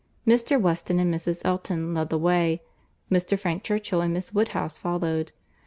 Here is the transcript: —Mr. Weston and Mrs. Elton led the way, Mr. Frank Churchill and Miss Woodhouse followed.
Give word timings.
—Mr. 0.25 0.59
Weston 0.59 0.97
and 0.99 1.13
Mrs. 1.13 1.43
Elton 1.45 1.93
led 1.93 2.09
the 2.09 2.17
way, 2.17 2.63
Mr. 3.11 3.37
Frank 3.37 3.61
Churchill 3.61 4.01
and 4.01 4.15
Miss 4.15 4.33
Woodhouse 4.33 4.79
followed. 4.79 5.31